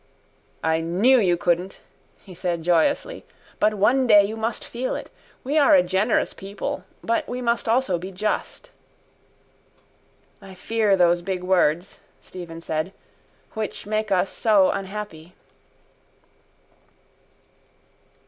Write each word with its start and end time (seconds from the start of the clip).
—I 0.63 0.79
knew 0.81 1.19
you 1.19 1.37
couldn't, 1.37 1.79
he 2.23 2.33
said 2.33 2.63
joyously. 2.63 3.23
But 3.59 3.75
one 3.75 4.07
day 4.07 4.23
you 4.23 4.35
must 4.35 4.65
feel 4.65 4.95
it. 4.95 5.11
We 5.43 5.59
are 5.59 5.75
a 5.75 5.83
generous 5.83 6.33
people 6.33 6.85
but 7.03 7.29
we 7.29 7.39
must 7.39 7.69
also 7.69 7.99
be 7.99 8.11
just. 8.11 8.71
—I 10.41 10.55
fear 10.55 10.97
those 10.97 11.21
big 11.21 11.43
words, 11.43 11.99
Stephen 12.19 12.61
said, 12.61 12.93
which 13.53 13.85
make 13.85 14.11
us 14.11 14.31
so 14.31 14.71
unhappy. 14.71 15.35